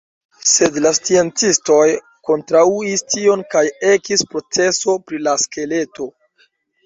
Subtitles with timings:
[0.51, 1.83] Sed la sciencistoj
[2.29, 6.09] kontraŭis tion kaj ekis proceso pri la skeleto.